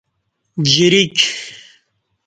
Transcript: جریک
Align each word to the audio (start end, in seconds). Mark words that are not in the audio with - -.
جریک 0.71 1.19